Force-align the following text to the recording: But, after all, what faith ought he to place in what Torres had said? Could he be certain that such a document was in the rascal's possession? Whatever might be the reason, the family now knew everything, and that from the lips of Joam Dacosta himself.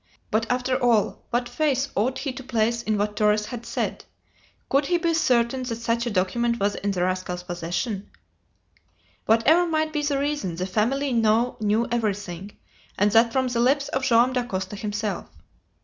But, 0.31 0.51
after 0.51 0.81
all, 0.81 1.21
what 1.29 1.47
faith 1.47 1.91
ought 1.93 2.17
he 2.17 2.33
to 2.33 2.41
place 2.43 2.81
in 2.81 2.97
what 2.97 3.15
Torres 3.15 3.45
had 3.45 3.67
said? 3.67 4.03
Could 4.67 4.87
he 4.87 4.97
be 4.97 5.13
certain 5.13 5.61
that 5.61 5.75
such 5.75 6.07
a 6.07 6.09
document 6.09 6.59
was 6.59 6.73
in 6.73 6.89
the 6.89 7.03
rascal's 7.03 7.43
possession? 7.43 8.09
Whatever 9.27 9.67
might 9.67 9.93
be 9.93 10.01
the 10.01 10.17
reason, 10.17 10.55
the 10.55 10.65
family 10.65 11.13
now 11.13 11.55
knew 11.59 11.87
everything, 11.91 12.57
and 12.97 13.11
that 13.11 13.31
from 13.31 13.47
the 13.49 13.59
lips 13.59 13.89
of 13.89 14.01
Joam 14.01 14.33
Dacosta 14.33 14.75
himself. 14.75 15.29